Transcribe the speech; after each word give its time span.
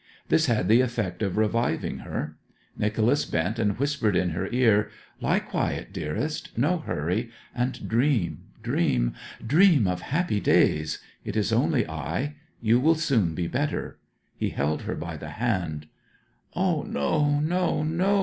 This 0.29 0.47
had 0.47 0.67
the 0.67 0.81
effect 0.81 1.21
of 1.21 1.37
reviving 1.37 1.99
her. 1.99 2.35
Nicholas 2.75 3.23
bent 3.23 3.59
and 3.59 3.77
whispered 3.77 4.15
in 4.15 4.31
her 4.31 4.47
ear, 4.51 4.89
'Lie 5.19 5.37
quiet, 5.41 5.93
dearest, 5.93 6.57
no 6.57 6.79
hurry; 6.79 7.29
and 7.53 7.87
dream, 7.87 8.45
dream, 8.63 9.13
dream 9.45 9.87
of 9.87 10.01
happy 10.01 10.39
days. 10.39 10.97
It 11.23 11.37
is 11.37 11.53
only 11.53 11.87
I. 11.87 12.33
You 12.59 12.79
will 12.79 12.95
soon 12.95 13.35
be 13.35 13.45
better.' 13.45 13.99
He 14.35 14.49
held 14.49 14.81
her 14.89 14.95
by 14.95 15.17
the 15.17 15.29
hand. 15.29 15.85
'No, 16.55 16.81
no, 16.81 17.83
no!' 17.83 18.19